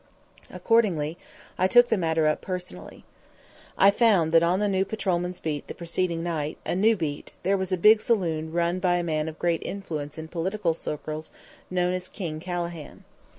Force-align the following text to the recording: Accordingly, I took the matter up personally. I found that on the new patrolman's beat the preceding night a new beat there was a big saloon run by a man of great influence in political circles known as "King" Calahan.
Accordingly, 0.49 1.15
I 1.59 1.67
took 1.67 1.89
the 1.89 1.95
matter 1.95 2.25
up 2.25 2.41
personally. 2.41 3.05
I 3.77 3.91
found 3.91 4.31
that 4.31 4.41
on 4.41 4.57
the 4.59 4.67
new 4.67 4.83
patrolman's 4.83 5.39
beat 5.39 5.67
the 5.67 5.75
preceding 5.75 6.23
night 6.23 6.57
a 6.65 6.73
new 6.75 6.95
beat 6.97 7.33
there 7.43 7.55
was 7.55 7.71
a 7.71 7.77
big 7.77 8.01
saloon 8.01 8.51
run 8.51 8.79
by 8.79 8.95
a 8.95 9.03
man 9.03 9.29
of 9.29 9.37
great 9.37 9.61
influence 9.61 10.17
in 10.17 10.27
political 10.27 10.73
circles 10.73 11.29
known 11.69 11.93
as 11.93 12.07
"King" 12.07 12.39
Calahan. 12.39 13.03